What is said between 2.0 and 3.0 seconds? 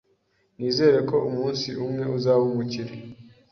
azaba umukire.